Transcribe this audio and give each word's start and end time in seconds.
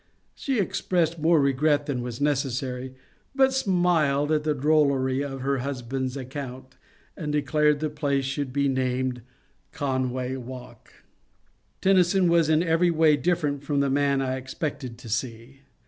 She 0.33 0.57
expressed 0.59 1.19
more 1.19 1.39
regret 1.39 1.85
than 1.85 2.01
was 2.01 2.19
necessary, 2.19 2.95
but 3.35 3.53
smiled 3.53 4.31
at 4.31 4.43
the 4.43 4.55
drollery 4.55 5.23
of 5.23 5.41
her 5.41 5.59
husband's 5.59 6.17
account, 6.17 6.75
and 7.15 7.31
declared 7.31 7.81
the 7.81 7.89
place 7.91 8.25
should 8.25 8.51
be 8.51 8.67
named 8.67 9.21
Conway 9.71 10.37
Walk. 10.37 10.91
Tennyson 11.81 12.27
was 12.31 12.49
in 12.49 12.63
every 12.63 12.89
way 12.89 13.15
different 13.15 13.63
from 13.63 13.79
the 13.79 13.91
man 13.91 14.23
I 14.23 14.37
ex 14.37 14.55
pected 14.55 14.97
to 14.97 15.07
see. 15.07 15.59